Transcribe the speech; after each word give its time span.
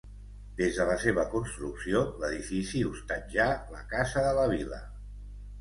Des 0.59 0.77
de 0.79 0.87
la 0.91 0.95
seva 1.03 1.25
construcció 1.33 2.01
l'edifici 2.23 2.83
hostatjà 2.89 3.47
la 3.77 3.85
Casa 3.95 4.25
de 4.31 4.35
la 4.41 4.49
Vila. 4.55 4.85